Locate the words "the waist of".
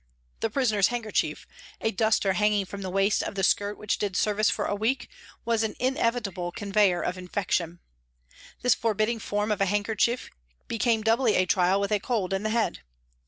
2.81-3.35